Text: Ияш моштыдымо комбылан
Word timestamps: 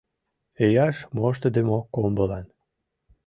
Ияш 0.67 0.97
моштыдымо 1.17 1.77
комбылан 1.93 2.45